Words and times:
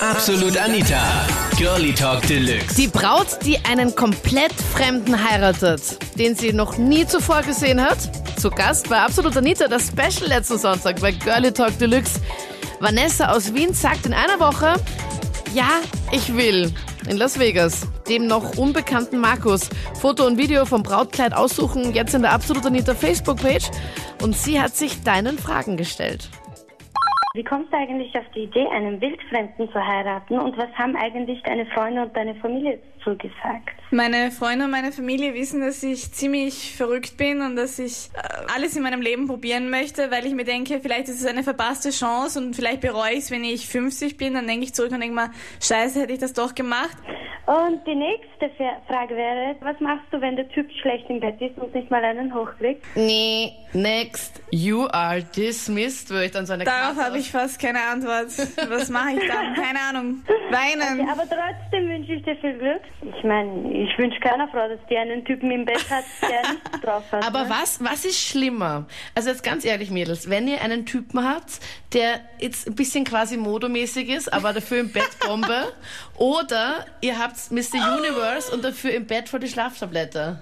Absolut 0.00 0.58
Anita. 0.58 1.26
Girlie 1.56 1.94
Talk 1.94 2.20
Deluxe. 2.26 2.74
Die 2.76 2.88
Braut, 2.88 3.38
die 3.44 3.58
einen 3.64 3.94
komplett 3.94 4.52
Fremden 4.52 5.22
heiratet, 5.22 5.98
den 6.18 6.36
sie 6.36 6.52
noch 6.52 6.76
nie 6.76 7.06
zuvor 7.06 7.42
gesehen 7.42 7.80
hat. 7.80 7.98
Zu 8.38 8.50
Gast 8.50 8.90
bei 8.90 8.98
Absolut 8.98 9.36
Anita, 9.36 9.68
das 9.68 9.88
Special 9.88 10.28
letzten 10.28 10.58
Sonntag 10.58 11.00
bei 11.00 11.12
Girlie 11.12 11.52
Talk 11.52 11.78
Deluxe. 11.78 12.20
Vanessa 12.80 13.30
aus 13.30 13.54
Wien 13.54 13.72
sagt 13.72 14.04
in 14.04 14.12
einer 14.12 14.38
Woche, 14.38 14.74
ja, 15.54 15.80
ich 16.12 16.34
will. 16.36 16.72
In 17.08 17.16
Las 17.16 17.38
Vegas. 17.38 17.86
Dem 18.08 18.26
noch 18.26 18.58
unbekannten 18.58 19.18
Markus. 19.18 19.70
Foto 20.00 20.26
und 20.26 20.36
Video 20.36 20.66
vom 20.66 20.82
Brautkleid 20.82 21.32
aussuchen, 21.32 21.94
jetzt 21.94 22.14
in 22.14 22.22
der 22.22 22.32
Absolut 22.32 22.66
Anita 22.66 22.94
Facebook-Page. 22.94 23.70
Und 24.20 24.36
sie 24.36 24.60
hat 24.60 24.76
sich 24.76 25.02
deinen 25.02 25.38
Fragen 25.38 25.76
gestellt. 25.76 26.28
Wie 27.36 27.44
kommst 27.44 27.70
du 27.70 27.76
eigentlich 27.76 28.16
auf 28.16 28.24
die 28.34 28.44
Idee, 28.44 28.66
einen 28.68 28.98
Wildfremden 28.98 29.70
zu 29.70 29.74
heiraten 29.74 30.38
und 30.38 30.56
was 30.56 30.72
haben 30.72 30.96
eigentlich 30.96 31.42
deine 31.42 31.66
Freunde 31.66 32.00
und 32.00 32.16
deine 32.16 32.34
Familie 32.36 32.78
dazu 32.96 33.14
gesagt? 33.18 33.76
Meine 33.90 34.30
Freunde 34.30 34.64
und 34.64 34.70
meine 34.70 34.90
Familie 34.90 35.34
wissen, 35.34 35.60
dass 35.60 35.82
ich 35.82 36.10
ziemlich 36.12 36.74
verrückt 36.74 37.18
bin 37.18 37.42
und 37.42 37.56
dass 37.56 37.78
ich 37.78 38.08
äh, 38.14 38.54
alles 38.54 38.74
in 38.74 38.82
meinem 38.82 39.02
Leben 39.02 39.26
probieren 39.26 39.68
möchte, 39.68 40.10
weil 40.10 40.24
ich 40.24 40.32
mir 40.32 40.44
denke, 40.44 40.80
vielleicht 40.80 41.08
ist 41.08 41.20
es 41.20 41.26
eine 41.26 41.42
verpasste 41.42 41.90
Chance 41.90 42.40
und 42.40 42.56
vielleicht 42.56 42.80
bereue 42.80 43.12
ich 43.12 43.18
es, 43.18 43.30
wenn 43.30 43.44
ich 43.44 43.68
50 43.68 44.16
bin, 44.16 44.32
dann 44.32 44.46
denke 44.46 44.64
ich 44.64 44.72
zurück 44.72 44.92
und 44.92 45.00
denke 45.00 45.14
mal, 45.14 45.30
scheiße, 45.60 46.00
hätte 46.00 46.14
ich 46.14 46.18
das 46.18 46.32
doch 46.32 46.54
gemacht. 46.54 46.96
Und 47.46 47.86
die 47.86 47.94
nächste 47.94 48.50
Fra- 48.56 48.80
Frage 48.88 49.14
wäre, 49.14 49.54
was 49.60 49.78
machst 49.80 50.06
du, 50.10 50.20
wenn 50.20 50.34
der 50.34 50.48
Typ 50.48 50.68
schlecht 50.82 51.08
im 51.08 51.20
Bett 51.20 51.40
ist 51.40 51.56
und 51.58 51.72
nicht 51.74 51.88
mal 51.90 52.02
einen 52.04 52.34
hochkriegt? 52.34 52.84
Nee, 52.96 53.52
next. 53.72 54.42
You 54.50 54.86
are 54.90 55.22
dismissed, 55.22 56.10
würde 56.10 56.24
ich 56.26 56.32
dann 56.32 56.44
so 56.46 56.54
eine 56.54 56.64
Darauf 56.64 56.96
habe 56.96 57.18
ich 57.18 57.30
fast 57.30 57.60
keine 57.60 57.80
Antwort. 57.82 58.26
Was 58.68 58.88
mache 58.90 59.10
ich 59.12 59.28
dann? 59.28 59.54
Keine 59.54 59.78
Ahnung. 59.88 60.22
Weinen. 60.50 61.06
Ja, 61.06 61.12
aber 61.12 61.22
trotzdem 61.22 61.88
wünsche 61.88 62.14
ich 62.14 62.22
dir 62.24 62.36
viel 62.36 62.58
Glück. 62.58 62.80
Ich 63.16 63.22
meine, 63.24 63.72
ich 63.72 63.96
wünsche 63.96 64.18
keiner 64.20 64.48
Frau, 64.48 64.68
dass 64.68 64.80
die 64.90 64.96
einen 64.96 65.24
Typen 65.24 65.50
im 65.52 65.64
Bett 65.64 65.88
hat, 65.88 66.04
der 66.22 66.50
nichts 66.52 66.80
drauf 66.82 67.04
hat. 67.12 67.24
Aber 67.26 67.44
ne? 67.44 67.50
was, 67.50 67.82
was 67.84 68.04
ist 68.04 68.20
schlimmer? 68.20 68.86
Also 69.14 69.30
jetzt 69.30 69.44
ganz 69.44 69.64
ehrlich, 69.64 69.90
Mädels, 69.90 70.28
wenn 70.30 70.48
ihr 70.48 70.60
einen 70.62 70.84
Typen 70.84 71.22
habt, 71.24 71.60
der 71.92 72.20
jetzt 72.40 72.66
ein 72.66 72.74
bisschen 72.74 73.04
quasi 73.04 73.36
modomäßig 73.36 74.08
ist, 74.08 74.32
aber 74.32 74.52
dafür 74.52 74.78
im 74.80 74.90
Bett 74.92 75.10
Bombe, 75.24 75.72
oder 76.16 76.86
ihr 77.00 77.18
habt 77.18 77.35
Mr. 77.50 77.98
Universe 77.98 78.52
und 78.54 78.64
dafür 78.64 78.92
im 78.92 79.06
Bett 79.06 79.28
vor 79.28 79.38
die 79.38 79.48
Schlaftablette. 79.48 80.38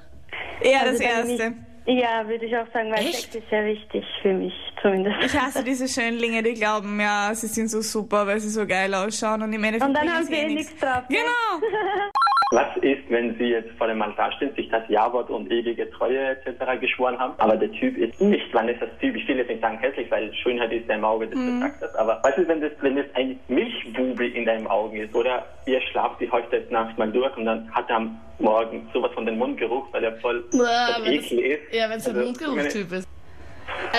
Eher 0.60 0.80
Also 0.82 0.92
das 0.92 1.00
Erste. 1.00 1.54
Ja, 1.86 2.26
würde 2.26 2.46
ich 2.46 2.56
auch 2.56 2.66
sagen, 2.72 2.90
weil 2.90 3.00
Echt? 3.00 3.32
Sex 3.32 3.34
ist 3.34 3.50
sehr 3.50 3.64
wichtig 3.66 4.04
für 4.22 4.32
mich 4.32 4.54
zumindest. 4.80 5.16
Ich 5.22 5.38
hasse 5.38 5.62
diese 5.64 5.86
Schönlinge, 5.86 6.42
die 6.42 6.54
glauben, 6.54 6.98
ja, 6.98 7.30
sie 7.34 7.46
sind 7.46 7.68
so 7.68 7.82
super, 7.82 8.26
weil 8.26 8.40
sie 8.40 8.48
so 8.48 8.66
geil 8.66 8.94
ausschauen 8.94 9.42
und 9.42 9.52
im 9.52 9.62
Endeffekt 9.62 9.88
Und 9.88 9.94
dann 9.94 10.10
haben 10.10 10.24
sie 10.24 10.32
eh 10.32 10.42
eh 10.44 10.54
nichts. 10.54 10.74
drauf. 10.80 11.02
Genau. 11.08 11.20
Was 12.54 12.76
ist, 12.82 13.02
wenn 13.08 13.36
Sie 13.36 13.46
jetzt 13.46 13.70
vor 13.78 13.88
dem 13.88 14.00
Altar 14.00 14.30
stehen, 14.32 14.54
sich 14.54 14.68
das 14.68 14.82
Ja-Wort 14.88 15.28
und 15.28 15.50
ewige 15.50 15.90
Treue 15.90 16.36
etc. 16.44 16.80
geschworen 16.80 17.18
haben, 17.18 17.34
aber 17.38 17.56
der 17.56 17.72
Typ 17.72 17.96
ist 17.98 18.20
nicht 18.20 18.54
Vanessas 18.54 18.88
Typ. 19.00 19.16
Ich 19.16 19.26
will 19.26 19.38
jetzt 19.38 19.48
nicht 19.50 19.60
sagen 19.60 19.78
hässlich, 19.78 20.08
weil 20.10 20.32
Schönheit 20.34 20.70
ist 20.72 20.88
ja 20.88 20.94
im 20.94 21.04
Auge 21.04 21.26
des 21.26 21.34
Betrachters. 21.38 21.94
Aber 21.96 22.20
was 22.22 22.38
ist, 22.38 22.46
wenn 22.46 22.60
das, 22.60 22.70
wenn 22.80 22.94
das 22.96 23.06
ein 23.14 23.40
Milchbube 23.48 24.26
in 24.28 24.44
deinem 24.44 24.68
Augen 24.68 24.96
ist? 24.98 25.12
Oder 25.16 25.44
ihr 25.66 25.80
schlaft 25.90 26.20
die 26.20 26.30
Hochzeitsnacht 26.30 26.96
mal 26.96 27.10
durch 27.10 27.36
und 27.36 27.46
dann 27.46 27.68
hat 27.74 27.90
er 27.90 27.96
am 27.96 28.20
Morgen 28.38 28.88
sowas 28.92 29.10
von 29.14 29.26
den 29.26 29.36
Mundgeruch, 29.38 29.86
weil 29.92 30.04
er 30.04 30.16
voll 30.20 30.44
das 30.52 31.00
es- 31.04 31.32
Ekel 31.32 31.38
ist. 31.40 31.60
Ja, 31.74 31.90
wenn 31.90 31.98
es 31.98 32.06
ein 32.08 32.14
Also, 32.14 32.24
Mundgeruchstyp 32.26 32.92
ist. 32.92 33.08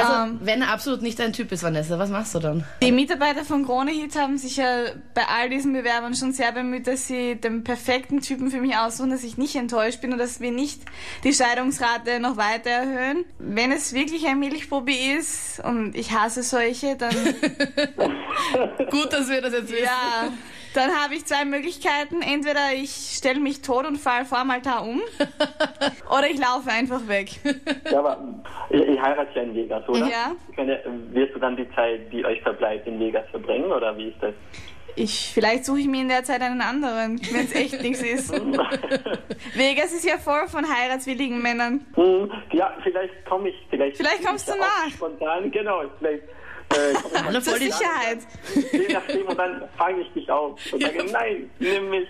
Also, 0.01 0.13
Ähm. 0.13 0.39
wenn 0.41 0.61
er 0.61 0.69
absolut 0.71 1.01
nicht 1.01 1.17
dein 1.19 1.33
Typ 1.33 1.51
ist, 1.51 1.63
Vanessa, 1.63 1.97
was 1.99 2.09
machst 2.09 2.35
du 2.35 2.39
dann? 2.39 2.63
Die 2.81 2.91
Mitarbeiter 2.91 3.43
von 3.45 3.65
Krone 3.65 3.91
Hit 3.91 4.15
haben 4.17 4.37
sich 4.37 4.57
ja 4.57 4.85
bei 5.13 5.23
all 5.27 5.49
diesen 5.49 5.73
Bewerbern 5.73 6.15
schon 6.15 6.33
sehr 6.33 6.51
bemüht, 6.51 6.87
dass 6.87 7.07
sie 7.07 7.35
den 7.35 7.63
perfekten 7.63 8.21
Typen 8.21 8.51
für 8.51 8.59
mich 8.61 8.75
aussuchen, 8.75 9.09
dass 9.09 9.23
ich 9.23 9.37
nicht 9.37 9.55
enttäuscht 9.55 10.01
bin 10.01 10.11
und 10.13 10.19
dass 10.19 10.39
wir 10.39 10.51
nicht 10.51 10.81
die 11.23 11.33
Scheidungsrate 11.33 12.19
noch 12.19 12.37
weiter 12.37 12.69
erhöhen. 12.69 13.25
Wenn 13.39 13.71
es 13.71 13.93
wirklich 13.93 14.25
ein 14.27 14.39
Milchprobi 14.39 15.13
ist 15.17 15.59
und 15.63 15.95
ich 15.95 16.11
hasse 16.11 16.43
solche, 16.43 16.95
dann 16.95 17.15
Gut, 18.91 19.11
dass 19.13 19.29
wir 19.29 19.41
das 19.41 19.53
jetzt 19.53 19.71
wissen. 19.71 19.83
ja, 19.83 20.29
dann 20.75 20.91
habe 20.91 21.15
ich 21.15 21.25
zwei 21.25 21.45
Möglichkeiten. 21.45 22.21
Entweder 22.21 22.73
ich 22.73 22.89
stelle 23.17 23.39
mich 23.39 23.61
tot 23.61 23.85
und 23.85 23.97
fall 23.97 24.25
vor 24.25 24.39
dem 24.39 24.51
Altar 24.51 24.83
um 24.85 25.01
oder 26.09 26.29
ich 26.29 26.37
laufe 26.39 26.69
einfach 26.69 27.07
weg. 27.07 27.29
Ja, 27.91 27.99
aber 27.99 28.17
ihr, 28.69 28.87
ihr 28.87 29.01
heiratet 29.01 29.35
ja 29.35 29.41
in 29.43 29.55
Vegas, 29.55 29.87
oder? 29.87 29.99
Ja. 30.07 30.31
Könnt- 30.55 30.71
Wirst 31.13 31.35
du 31.35 31.39
dann 31.39 31.55
die 31.55 31.69
Zeit, 31.75 32.11
die 32.11 32.25
euch 32.25 32.41
verbleibt, 32.41 32.87
in 32.87 32.99
Vegas 32.99 33.27
verbringen, 33.31 33.71
oder 33.71 33.97
wie 33.97 34.09
ist 34.09 34.17
das? 34.21 34.33
Ich, 34.97 35.31
vielleicht 35.33 35.65
suche 35.65 35.79
ich 35.81 35.87
mir 35.87 36.01
in 36.01 36.07
der 36.07 36.23
Zeit 36.23 36.41
einen 36.41 36.61
anderen, 36.61 37.19
wenn 37.33 37.43
es 37.45 37.53
echt 37.53 37.81
nichts 37.81 38.01
ist. 38.01 38.31
Vegas 39.53 39.91
ist 39.93 40.05
ja 40.05 40.17
voll 40.17 40.47
von 40.47 40.65
heiratswilligen 40.65 41.41
Männern. 41.41 41.85
Hm, 41.95 42.31
ja, 42.53 42.73
vielleicht 42.83 43.25
komme 43.25 43.49
ich, 43.49 43.55
vielleicht. 43.69 43.97
Vielleicht 43.97 44.25
kommst 44.25 44.47
du 44.47 44.53
nach. 44.57 44.89
Spontan, 44.89 45.51
genau. 45.51 45.81
Vielleicht 45.99 46.23
äh, 46.75 47.17
Alle 47.27 47.41
voll 47.41 47.59
die 47.59 47.71
Sicherheit. 47.71 48.19
je 48.71 48.93
nachdem 48.93 49.27
und 49.27 49.37
dann 49.37 49.63
fange 49.77 50.01
ich 50.01 50.13
dich 50.13 50.29
auf 50.29 50.59
und 50.71 50.81
sage, 50.81 51.05
nein, 51.11 51.49
nimm 51.59 51.89
mich. 51.89 52.07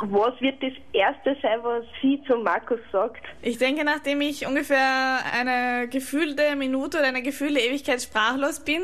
Was 0.00 0.40
wird 0.40 0.62
das 0.62 0.72
Erste 0.92 1.36
sein, 1.42 1.58
was 1.62 1.84
sie 2.00 2.22
zu 2.26 2.36
Markus 2.36 2.78
sagt? 2.92 3.24
Ich 3.42 3.58
denke, 3.58 3.84
nachdem 3.84 4.20
ich 4.20 4.46
ungefähr 4.46 5.18
eine 5.32 5.88
gefühlte 5.88 6.54
Minute 6.54 6.98
oder 6.98 7.08
eine 7.08 7.22
gefühlte 7.22 7.58
Ewigkeit 7.58 8.00
sprachlos 8.00 8.60
bin, 8.60 8.80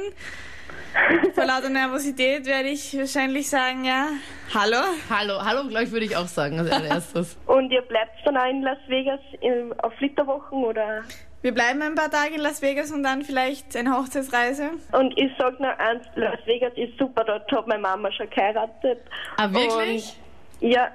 vor 1.34 1.44
lauter 1.44 1.68
Nervosität 1.68 2.46
werde 2.46 2.68
ich 2.68 2.96
wahrscheinlich 2.98 3.48
sagen, 3.48 3.84
ja, 3.84 4.08
hallo? 4.52 4.78
Hallo, 5.08 5.34
hallo, 5.44 5.68
glaube 5.68 5.84
ich, 5.84 5.92
würde 5.92 6.06
ich 6.06 6.16
auch 6.16 6.26
sagen 6.26 6.58
als 6.58 6.70
allererstes. 6.70 7.36
Und 7.46 7.70
ihr 7.70 7.82
bleibt 7.82 8.14
dann 8.24 8.36
auch 8.36 8.48
in 8.50 8.62
Las 8.62 8.78
Vegas 8.88 9.20
im, 9.40 9.72
auf 9.82 9.92
Flitterwochen 9.94 10.64
oder? 10.64 11.04
Wir 11.44 11.52
bleiben 11.52 11.82
ein 11.82 11.94
paar 11.94 12.10
Tage 12.10 12.36
in 12.36 12.40
Las 12.40 12.62
Vegas 12.62 12.90
und 12.90 13.02
dann 13.02 13.20
vielleicht 13.20 13.76
eine 13.76 13.94
Hochzeitsreise. 13.94 14.70
Und 14.92 15.12
ich 15.18 15.30
sag 15.36 15.60
noch 15.60 15.78
eins, 15.78 16.02
Las 16.14 16.38
Vegas 16.46 16.72
ist 16.74 16.96
super, 16.98 17.22
dort 17.22 17.52
hat 17.52 17.66
meine 17.66 17.82
Mama 17.82 18.10
schon 18.12 18.30
geheiratet. 18.30 19.00
Ah, 19.36 19.52
wirklich? 19.52 20.16
Und, 20.62 20.70
ja. 20.70 20.90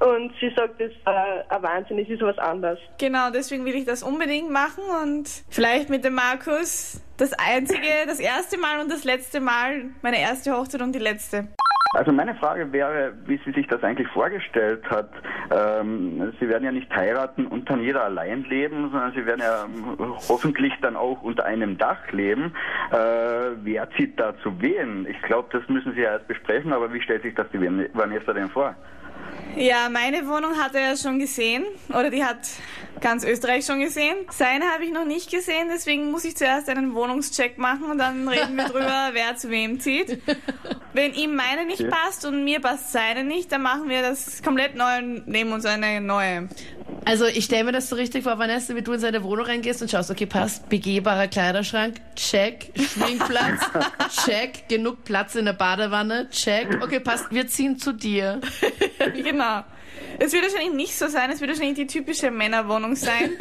Und 0.00 0.34
sie 0.42 0.52
sagt, 0.54 0.78
das 0.78 0.90
war 1.04 1.42
ein 1.48 1.62
Wahnsinn, 1.62 2.00
es 2.00 2.10
ist 2.10 2.20
was 2.20 2.36
anderes. 2.36 2.78
Genau, 2.98 3.30
deswegen 3.30 3.64
will 3.64 3.76
ich 3.76 3.86
das 3.86 4.02
unbedingt 4.02 4.50
machen 4.50 4.84
und 5.02 5.26
vielleicht 5.48 5.88
mit 5.88 6.04
dem 6.04 6.16
Markus 6.16 7.00
das 7.16 7.32
einzige, 7.32 7.88
das 8.06 8.20
erste 8.20 8.58
Mal 8.58 8.80
und 8.80 8.92
das 8.92 9.04
letzte 9.04 9.40
Mal, 9.40 9.86
meine 10.02 10.20
erste 10.20 10.52
Hochzeit 10.52 10.82
und 10.82 10.94
die 10.94 10.98
letzte. 10.98 11.48
Also 11.92 12.12
meine 12.12 12.36
Frage 12.36 12.72
wäre, 12.72 13.12
wie 13.26 13.40
sie 13.44 13.50
sich 13.50 13.66
das 13.66 13.82
eigentlich 13.82 14.06
vorgestellt 14.08 14.88
hat. 14.88 15.10
Ähm, 15.50 16.32
sie 16.38 16.48
werden 16.48 16.62
ja 16.62 16.70
nicht 16.70 16.94
heiraten 16.94 17.46
und 17.46 17.68
dann 17.68 17.80
jeder 17.82 18.04
allein 18.04 18.44
leben, 18.44 18.90
sondern 18.92 19.12
sie 19.12 19.26
werden 19.26 19.40
ja 19.40 19.64
ähm, 19.64 19.96
hoffentlich 20.28 20.72
dann 20.82 20.94
auch 20.94 21.20
unter 21.22 21.44
einem 21.44 21.78
Dach 21.78 21.98
leben. 22.12 22.54
Äh, 22.92 22.96
wer 23.64 23.90
zieht 23.96 24.20
da 24.20 24.34
zu 24.38 24.60
wen? 24.62 25.04
Ich 25.10 25.20
glaube, 25.22 25.48
das 25.50 25.68
müssen 25.68 25.92
Sie 25.94 26.02
ja 26.02 26.12
erst 26.12 26.28
besprechen, 26.28 26.72
aber 26.72 26.92
wie 26.92 27.00
stellt 27.00 27.22
sich 27.22 27.34
das 27.34 27.48
die 27.52 27.60
Van- 27.60 27.88
Vanessa 27.92 28.32
denn 28.34 28.50
vor? 28.50 28.76
Ja, 29.56 29.88
meine 29.90 30.26
Wohnung 30.26 30.56
hat 30.56 30.74
er 30.74 30.90
ja 30.90 30.96
schon 30.96 31.18
gesehen. 31.18 31.64
Oder 31.88 32.10
die 32.10 32.24
hat 32.24 32.38
ganz 33.00 33.24
Österreich 33.24 33.64
schon 33.66 33.80
gesehen. 33.80 34.16
Seine 34.30 34.66
habe 34.66 34.84
ich 34.84 34.92
noch 34.92 35.04
nicht 35.04 35.30
gesehen, 35.30 35.68
deswegen 35.72 36.10
muss 36.10 36.24
ich 36.24 36.36
zuerst 36.36 36.68
einen 36.68 36.94
Wohnungscheck 36.94 37.58
machen 37.58 37.84
und 37.84 37.98
dann 37.98 38.28
reden 38.28 38.56
wir 38.56 38.64
drüber, 38.64 39.10
wer 39.12 39.36
zu 39.36 39.50
wem 39.50 39.80
zieht. 39.80 40.20
Wenn 40.92 41.14
ihm 41.14 41.34
meine 41.34 41.64
nicht 41.66 41.80
Okay. 41.80 41.88
passt 41.88 42.26
und 42.26 42.44
mir 42.44 42.60
passt 42.60 42.92
seine 42.92 43.24
nicht, 43.24 43.50
dann 43.52 43.62
machen 43.62 43.88
wir 43.88 44.02
das 44.02 44.42
komplett 44.42 44.74
neu 44.74 44.98
und 44.98 45.26
nehmen 45.28 45.52
uns 45.52 45.64
eine 45.64 46.00
neue. 46.02 46.48
Also 47.06 47.24
ich 47.24 47.46
stelle 47.46 47.64
mir 47.64 47.72
das 47.72 47.88
so 47.88 47.96
richtig 47.96 48.24
vor, 48.24 48.38
Vanessa, 48.38 48.74
wie 48.74 48.82
du 48.82 48.92
in 48.92 49.00
seine 49.00 49.22
Wohnung 49.22 49.46
reingehst 49.46 49.80
und 49.80 49.90
schaust, 49.90 50.10
okay, 50.10 50.26
passt, 50.26 50.68
begehbarer 50.68 51.28
Kleiderschrank, 51.28 51.96
check, 52.16 52.70
Schminkplatz, 52.76 53.60
check, 54.26 54.68
genug 54.68 55.04
Platz 55.04 55.34
in 55.36 55.46
der 55.46 55.54
Badewanne, 55.54 56.28
check, 56.30 56.68
okay, 56.82 57.00
passt, 57.00 57.30
wir 57.30 57.46
ziehen 57.46 57.78
zu 57.78 57.92
dir. 57.92 58.40
genau. 59.22 59.64
Es 60.18 60.32
wird 60.32 60.44
wahrscheinlich 60.44 60.74
nicht 60.74 60.96
so 60.96 61.08
sein, 61.08 61.30
es 61.30 61.40
wird 61.40 61.50
wahrscheinlich 61.50 61.76
die 61.76 61.86
typische 61.86 62.30
Männerwohnung 62.30 62.96
sein. 62.96 63.32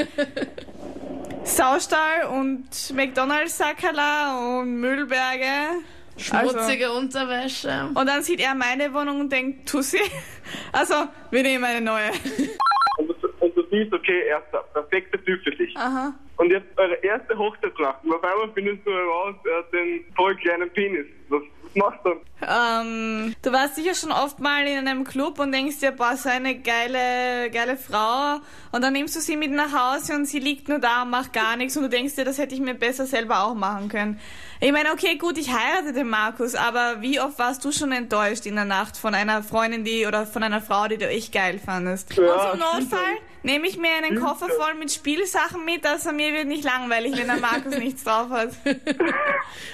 Saustall 1.44 2.28
und 2.32 2.94
McDonalds-Sackerler 2.94 4.60
und 4.60 4.80
Müllberge. 4.80 5.82
Schmutzige 6.18 6.92
Unterwäsche. 6.92 7.90
Und 7.94 8.08
dann 8.08 8.24
sieht 8.24 8.42
er 8.42 8.54
meine 8.54 8.94
Wohnung 8.94 9.22
und 9.22 9.32
denkt, 9.32 9.70
Tussi. 9.70 10.00
Also, 10.72 10.96
wir 11.30 11.44
nehmen 11.44 11.64
eine 11.64 11.82
neue. 11.82 12.10
und 12.98 13.08
du, 13.08 13.28
und 13.40 13.56
du 13.56 13.64
siehst, 13.70 13.94
okay, 13.94 14.24
er 14.30 14.40
ist 14.40 14.52
der 14.52 14.60
perfekte 14.74 15.24
Typ 15.24 15.44
für 15.44 15.52
dich. 15.52 15.76
Aha. 15.78 16.14
Und 16.40 16.50
ihr 16.50 16.58
habt 16.58 16.80
eure 16.80 16.96
erste 17.04 17.38
Hochzeitsnacht 17.38 18.04
und 18.04 18.14
auf 18.14 18.24
einmal 18.24 18.50
findest 18.54 18.86
du 18.88 18.92
heraus, 18.92 19.36
er 19.44 19.58
hat 19.58 19.74
den 19.74 20.06
voll 20.16 20.36
kleinen 20.38 20.70
Penis. 20.72 21.06
Was, 21.28 21.42
machst 21.76 22.00
du? 22.06 22.12
Ähm, 22.42 23.36
du 23.42 23.52
warst 23.52 23.76
sicher 23.76 23.94
schon 23.94 24.12
oft 24.12 24.40
mal 24.40 24.66
in 24.66 24.88
einem 24.88 25.04
Club 25.04 25.38
und 25.40 25.52
denkst 25.52 25.80
dir, 25.80 25.92
boah, 25.92 26.16
so 26.16 26.30
eine 26.30 26.58
geile, 26.60 27.52
geile 27.52 27.76
Frau. 27.76 28.40
Und 28.72 28.82
dann 28.82 28.94
nimmst 28.94 29.18
du 29.18 29.20
sie 29.20 29.36
mit 29.36 29.52
nach 29.52 29.74
Hause 29.74 30.16
und 30.16 30.26
sie 30.26 30.40
liegt 30.40 30.70
nur 30.70 30.80
da 30.80 31.04
und 31.04 31.10
macht 31.10 31.34
gar 31.34 31.58
nichts 31.58 31.76
und 31.76 31.84
du 31.84 31.90
denkst 31.90 32.16
dir, 32.16 32.24
das 32.24 32.38
hätte 32.38 32.56
ich 32.56 32.62
mir 32.62 32.74
besser 32.74 33.06
selber 33.06 33.44
auch 33.44 33.54
machen 33.54 33.90
können. 33.90 34.20
Ich 34.62 34.72
meine, 34.72 34.94
okay, 34.94 35.18
gut, 35.18 35.38
ich 35.38 35.54
heirate 35.54 35.92
den 35.92 36.10
Markus, 36.10 36.56
aber 36.56 37.02
wie 37.02 37.20
oft 37.20 37.38
warst 37.38 37.66
du 37.66 37.74
schon 37.74 37.92
enttäuscht 37.92 38.46
in 38.46 38.56
der 38.56 38.66
Nacht 38.66 38.96
von 38.96 39.14
einer 39.14 39.44
Freundin, 39.44 39.84
die 39.84 40.08
oder 40.08 40.26
von 40.26 40.42
einer 40.42 40.62
Frau, 40.62 40.88
die 40.88 40.98
du 40.98 41.08
echt 41.08 41.34
geil 41.34 41.60
fandest? 41.64 42.14
Ja, 42.16 42.24
und 42.24 42.60
zum 42.60 42.68
stimmt 42.70 42.92
Notfall 42.92 43.18
nehme 43.44 43.68
ich 43.68 43.78
mir 43.78 43.90
einen 43.90 44.06
Stimmt 44.06 44.22
Koffer 44.22 44.50
voll 44.50 44.76
mit 44.76 44.92
Spielsachen 44.92 45.66
mit, 45.66 45.86
also 45.86 46.12
mir 46.12 46.34
wird 46.34 46.48
nicht 46.48 46.64
langweilig, 46.64 47.18
wenn 47.18 47.28
der 47.28 47.38
Markus 47.38 47.78
nichts 47.80 48.04
drauf 48.04 48.30
hat. 48.30 48.50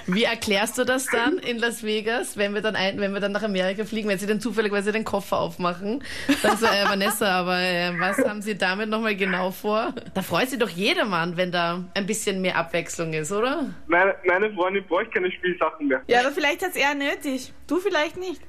Wie 0.06 0.24
erklärst 0.24 0.78
du 0.78 0.84
das 0.84 1.06
dann 1.06 1.38
in 1.38 1.58
Las 1.58 1.82
Vegas, 1.82 2.36
wenn 2.36 2.54
wir 2.54 2.62
dann 2.62 2.76
ein, 2.76 3.00
wenn 3.00 3.12
wir 3.12 3.20
dann 3.20 3.32
nach 3.32 3.42
Amerika 3.42 3.84
fliegen, 3.84 4.08
wenn 4.08 4.18
sie 4.18 4.26
dann 4.26 4.40
zufälligerweise 4.40 4.92
den 4.92 5.04
Koffer 5.04 5.38
aufmachen? 5.38 6.02
Dann 6.42 6.56
so, 6.56 6.66
äh, 6.66 6.84
Vanessa, 6.88 7.28
aber 7.28 7.58
äh, 7.58 7.92
was 7.98 8.18
haben 8.18 8.42
sie 8.42 8.56
damit 8.56 8.88
nochmal 8.88 9.16
genau 9.16 9.50
vor? 9.50 9.94
Da 10.14 10.22
freut 10.22 10.48
sich 10.50 10.58
doch 10.58 10.68
jedermann, 10.68 11.36
wenn 11.36 11.52
da 11.52 11.84
ein 11.94 12.06
bisschen 12.06 12.40
mehr 12.40 12.56
Abwechslung 12.56 13.12
ist, 13.12 13.32
oder? 13.32 13.74
Meine, 13.86 14.14
meine 14.24 14.52
Freundin 14.52 14.84
braucht 14.86 15.12
keine 15.12 15.30
Spielsachen 15.30 15.88
mehr. 15.88 16.02
Ja, 16.06 16.20
aber 16.20 16.30
vielleicht 16.30 16.62
hat's 16.62 16.76
er 16.76 16.94
nötig. 16.94 17.52
Du 17.66 17.78
vielleicht 17.78 18.16
nicht. 18.16 18.40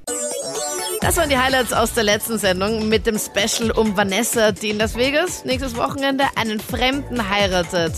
Das 1.02 1.18
waren 1.18 1.30
die 1.30 1.38
Highlights 1.38 1.74
aus 1.74 1.94
der 1.94 2.04
letzten 2.04 2.38
Sendung 2.38 2.90
mit 2.90 3.06
dem 3.06 3.18
Special 3.20 3.72
um 3.72 3.96
Vanessa, 3.96 4.52
die 4.52 4.72
in 4.72 4.78
Las 4.78 4.96
Vegas 4.96 5.46
nächstes 5.46 5.76
Wochenende 5.76 6.26
einen 6.36 6.60
Fremden 6.60 7.30
heiratet. 7.30 7.94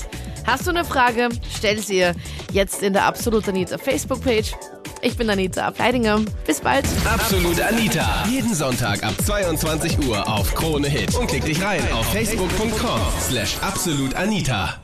Hast 0.45 0.65
du 0.67 0.71
eine 0.71 0.83
Frage? 0.83 1.29
Stell 1.55 1.79
sie 1.79 2.11
jetzt 2.51 2.83
in 2.83 2.93
der 2.93 3.05
Absolut 3.05 3.47
Anita 3.47 3.77
Facebook-Page. 3.77 4.53
Ich 5.01 5.15
bin 5.15 5.29
Anita 5.29 5.65
Ableidinger. 5.65 6.19
Bis 6.45 6.59
bald. 6.59 6.85
Absolut 7.05 7.61
Anita. 7.61 8.25
Jeden 8.29 8.53
Sonntag 8.53 9.01
ab 9.03 9.13
22 9.25 10.07
Uhr 10.07 10.27
auf 10.27 10.53
Krone 10.53 10.89
Hit. 10.89 11.15
Und 11.15 11.27
klick 11.27 11.45
dich 11.45 11.61
rein 11.63 11.81
auf 11.93 12.05
facebook.com 12.11 12.99
slash 13.29 13.55
absolutanita. 13.61 14.77